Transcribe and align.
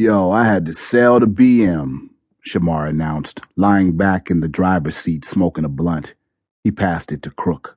Yo, 0.00 0.30
I 0.30 0.44
had 0.44 0.64
to 0.66 0.72
sell 0.72 1.18
the 1.18 1.26
BM, 1.26 2.10
Shamar 2.48 2.88
announced, 2.88 3.40
lying 3.56 3.96
back 3.96 4.30
in 4.30 4.38
the 4.38 4.46
driver's 4.46 4.96
seat 4.96 5.24
smoking 5.24 5.64
a 5.64 5.68
blunt. 5.68 6.14
He 6.62 6.70
passed 6.70 7.10
it 7.10 7.20
to 7.22 7.32
Crook. 7.32 7.76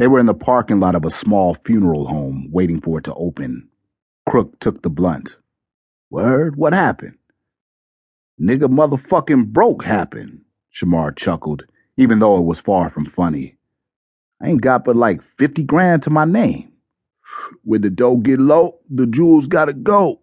They 0.00 0.08
were 0.08 0.18
in 0.18 0.26
the 0.26 0.34
parking 0.34 0.80
lot 0.80 0.96
of 0.96 1.04
a 1.04 1.10
small 1.10 1.54
funeral 1.54 2.08
home, 2.08 2.48
waiting 2.50 2.80
for 2.80 2.98
it 2.98 3.04
to 3.04 3.14
open. 3.14 3.68
Crook 4.28 4.58
took 4.58 4.82
the 4.82 4.90
blunt. 4.90 5.36
Word? 6.10 6.56
What 6.56 6.72
happened? 6.72 7.18
Nigga 8.42 8.66
motherfucking 8.66 9.52
broke 9.52 9.84
happened, 9.84 10.40
Shamar 10.74 11.16
chuckled, 11.16 11.66
even 11.96 12.18
though 12.18 12.36
it 12.38 12.46
was 12.46 12.58
far 12.58 12.90
from 12.90 13.06
funny. 13.06 13.58
I 14.42 14.48
ain't 14.48 14.60
got 14.60 14.84
but 14.84 14.96
like 14.96 15.22
50 15.22 15.62
grand 15.62 16.02
to 16.02 16.10
my 16.10 16.24
name. 16.24 16.72
When 17.62 17.82
the 17.82 17.90
dough 17.90 18.16
get 18.16 18.40
low, 18.40 18.80
the 18.90 19.06
jewels 19.06 19.46
gotta 19.46 19.72
go, 19.72 20.22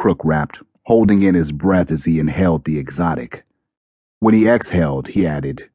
Crook 0.00 0.24
rapped, 0.24 0.62
holding 0.84 1.20
in 1.20 1.34
his 1.34 1.52
breath 1.52 1.90
as 1.90 2.06
he 2.06 2.18
inhaled 2.18 2.64
the 2.64 2.78
exotic. 2.78 3.44
When 4.20 4.32
he 4.32 4.48
exhaled, 4.48 5.08
he 5.08 5.26
added, 5.26 5.68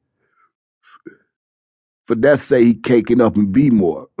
For 2.06 2.16
that 2.16 2.40
say 2.40 2.64
he 2.64 2.74
caking 2.74 3.20
up 3.20 3.36
and 3.36 3.52
be 3.52 3.70
more. 3.70 4.08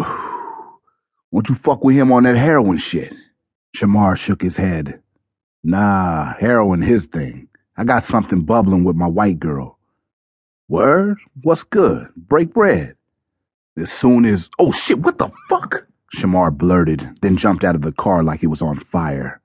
Won't 1.32 1.48
you 1.48 1.56
fuck 1.56 1.82
with 1.82 1.96
him 1.96 2.12
on 2.12 2.22
that 2.22 2.36
heroin 2.36 2.78
shit? 2.78 3.12
Shamar 3.76 4.16
shook 4.16 4.42
his 4.42 4.56
head. 4.56 5.02
Nah, 5.64 6.34
heroin 6.34 6.82
his 6.82 7.06
thing. 7.06 7.48
I 7.76 7.82
got 7.82 8.04
something 8.04 8.42
bubbling 8.42 8.84
with 8.84 8.94
my 8.94 9.08
white 9.08 9.40
girl. 9.40 9.76
Word? 10.68 11.18
What's 11.42 11.64
good? 11.64 12.10
Break 12.16 12.54
bread. 12.54 12.94
As 13.76 13.90
soon 13.90 14.24
as. 14.24 14.50
Oh 14.60 14.70
shit, 14.70 15.00
what 15.00 15.18
the 15.18 15.32
fuck? 15.48 15.88
Shamar 16.14 16.56
blurted, 16.56 17.18
then 17.22 17.36
jumped 17.36 17.64
out 17.64 17.74
of 17.74 17.82
the 17.82 17.90
car 17.90 18.22
like 18.22 18.38
he 18.38 18.46
was 18.46 18.62
on 18.62 18.78
fire. 18.78 19.40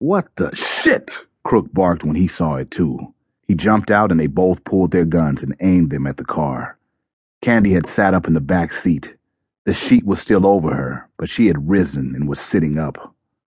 What 0.00 0.34
the 0.36 0.56
shit? 0.56 1.26
Crook 1.44 1.74
barked 1.74 2.04
when 2.04 2.16
he 2.16 2.26
saw 2.26 2.54
it 2.54 2.70
too. 2.70 3.12
He 3.46 3.54
jumped 3.54 3.90
out 3.90 4.10
and 4.10 4.18
they 4.18 4.28
both 4.28 4.64
pulled 4.64 4.92
their 4.92 5.04
guns 5.04 5.42
and 5.42 5.54
aimed 5.60 5.90
them 5.90 6.06
at 6.06 6.16
the 6.16 6.24
car. 6.24 6.78
Candy 7.42 7.74
had 7.74 7.84
sat 7.84 8.14
up 8.14 8.26
in 8.26 8.32
the 8.32 8.40
back 8.40 8.72
seat. 8.72 9.14
The 9.66 9.74
sheet 9.74 10.06
was 10.06 10.18
still 10.18 10.46
over 10.46 10.74
her, 10.74 11.06
but 11.18 11.28
she 11.28 11.48
had 11.48 11.68
risen 11.68 12.14
and 12.14 12.26
was 12.26 12.40
sitting 12.40 12.78
up. 12.78 13.14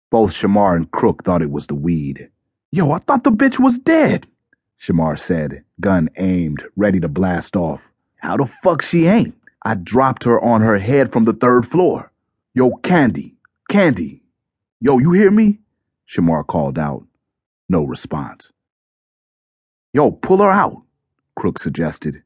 Both 0.09 0.31
Shamar 0.33 0.75
and 0.75 0.89
Crook 0.89 1.23
thought 1.23 1.43
it 1.43 1.51
was 1.51 1.67
the 1.67 1.75
weed. 1.75 2.27
Yo, 2.71 2.89
I 2.89 2.97
thought 2.97 3.23
the 3.23 3.31
bitch 3.31 3.59
was 3.59 3.77
dead, 3.77 4.25
Shamar 4.79 5.19
said, 5.19 5.63
gun 5.79 6.09
aimed, 6.17 6.63
ready 6.75 6.99
to 7.01 7.07
blast 7.07 7.55
off. 7.55 7.91
How 8.17 8.37
the 8.37 8.47
fuck 8.63 8.81
she 8.81 9.05
ain't? 9.05 9.35
I 9.61 9.75
dropped 9.75 10.23
her 10.23 10.41
on 10.43 10.61
her 10.61 10.79
head 10.79 11.11
from 11.11 11.25
the 11.25 11.33
third 11.33 11.67
floor. 11.67 12.11
Yo, 12.55 12.71
Candy, 12.77 13.35
Candy. 13.69 14.23
Yo, 14.79 14.97
you 14.97 15.11
hear 15.11 15.29
me? 15.29 15.59
Shamar 16.11 16.45
called 16.45 16.77
out. 16.77 17.05
No 17.69 17.83
response. 17.83 18.51
Yo, 19.93 20.11
pull 20.11 20.39
her 20.39 20.51
out, 20.51 20.81
Crook 21.37 21.57
suggested. 21.57 22.21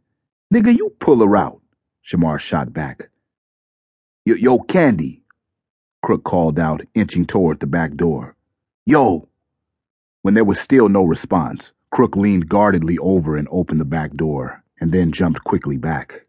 Nigga, 0.51 0.75
you 0.75 0.95
pull 0.99 1.19
her 1.19 1.37
out, 1.37 1.61
Shamar 2.03 2.39
shot 2.39 2.73
back. 2.73 3.09
Yo, 4.25 4.33
yo, 4.35 4.57
Candy, 4.59 5.21
Crook 6.01 6.23
called 6.23 6.57
out, 6.57 6.81
inching 6.95 7.25
toward 7.25 7.59
the 7.59 7.67
back 7.67 7.93
door. 7.93 8.35
Yo! 8.87 9.27
When 10.23 10.33
there 10.33 10.43
was 10.43 10.59
still 10.59 10.89
no 10.89 11.03
response, 11.03 11.71
Crook 11.91 12.15
leaned 12.15 12.49
guardedly 12.49 12.97
over 12.97 13.37
and 13.37 13.47
opened 13.51 13.79
the 13.79 13.85
back 13.85 14.13
door, 14.13 14.63
and 14.79 14.91
then 14.91 15.11
jumped 15.11 15.43
quickly 15.43 15.77
back. 15.77 16.25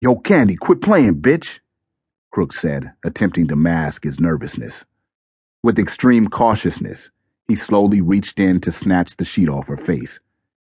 Yo, 0.00 0.16
Candy, 0.16 0.56
quit 0.56 0.80
playing, 0.80 1.20
bitch, 1.20 1.58
Crook 2.30 2.54
said, 2.54 2.92
attempting 3.04 3.48
to 3.48 3.56
mask 3.56 4.04
his 4.04 4.18
nervousness. 4.18 4.86
With 5.64 5.78
extreme 5.78 6.26
cautiousness, 6.26 7.12
he 7.46 7.54
slowly 7.54 8.00
reached 8.00 8.40
in 8.40 8.60
to 8.62 8.72
snatch 8.72 9.16
the 9.16 9.24
sheet 9.24 9.48
off 9.48 9.68
her 9.68 9.76
face. 9.76 10.18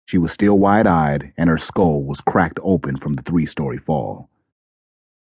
She 0.05 0.19
was 0.19 0.31
still 0.31 0.59
wide 0.59 0.85
eyed, 0.85 1.33
and 1.35 1.49
her 1.49 1.57
skull 1.57 2.03
was 2.03 2.21
cracked 2.21 2.59
open 2.61 2.97
from 2.97 3.13
the 3.13 3.23
three 3.23 3.47
story 3.47 3.79
fall. 3.79 4.29